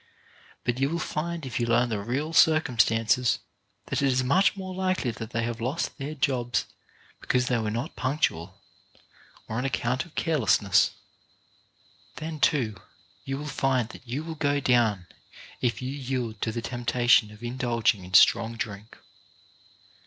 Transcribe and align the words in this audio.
But 0.63 0.79
you 0.79 0.89
will 0.89 0.97
find, 0.97 1.45
if 1.45 1.59
you 1.59 1.67
learn 1.67 1.89
the 1.89 1.99
real 1.99 2.33
circumstances, 2.33 3.37
that 3.85 4.01
it 4.01 4.07
is 4.11 4.23
much 4.23 4.55
more 4.57 4.73
likely 4.73 5.11
they 5.11 5.43
have 5.43 5.61
lost 5.61 5.95
their 5.99 6.15
jobs 6.15 6.65
because 7.19 7.45
they 7.45 7.59
were 7.59 7.69
not 7.69 7.95
punctual, 7.95 8.57
or 9.47 9.59
on 9.59 9.63
account 9.63 10.03
of 10.05 10.15
carelessness. 10.15 10.89
Then, 12.15 12.39
too, 12.39 12.77
you 13.25 13.37
will 13.37 13.45
find 13.45 13.89
that 13.89 14.07
you 14.07 14.23
will 14.23 14.33
go 14.33 14.59
down 14.59 15.05
if 15.61 15.83
you 15.83 15.91
yield 15.91 16.41
to 16.41 16.51
the 16.51 16.63
temptation 16.63 17.29
of 17.29 17.43
indulging 17.43 18.03
in 18.03 18.15
strong 18.15 18.55
drink. 18.57 18.97